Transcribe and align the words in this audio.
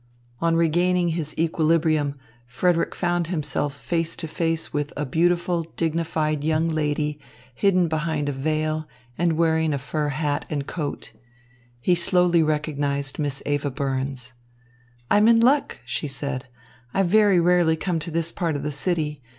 On 0.39 0.55
regaining 0.55 1.09
his 1.09 1.37
equilibrium 1.37 2.15
Frederick 2.47 2.95
found 2.95 3.27
himself 3.27 3.75
face 3.77 4.17
to 4.17 4.27
face 4.27 4.73
with 4.73 4.91
a 4.97 5.05
beautiful, 5.05 5.61
dignified 5.77 6.43
young 6.43 6.67
lady 6.69 7.19
hidden 7.53 7.87
behind 7.87 8.27
a 8.27 8.31
veil 8.31 8.87
and 9.15 9.33
wearing 9.37 9.73
a 9.73 9.77
fur 9.77 10.07
hat 10.09 10.43
and 10.49 10.65
coat. 10.65 11.13
He 11.79 11.93
slowly 11.93 12.41
recognised 12.41 13.19
Miss 13.19 13.43
Eva 13.45 13.69
Burns. 13.69 14.33
"I'm 15.11 15.27
in 15.27 15.39
luck," 15.39 15.77
she 15.85 16.07
said. 16.07 16.47
"I 16.95 17.03
very 17.03 17.39
rarely 17.39 17.75
come 17.75 17.99
to 17.99 18.09
this 18.09 18.31
part 18.31 18.55
of 18.55 18.63
the 18.63 18.71
city. 18.71 19.21